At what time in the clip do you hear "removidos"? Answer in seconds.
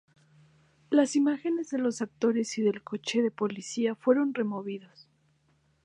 4.33-5.07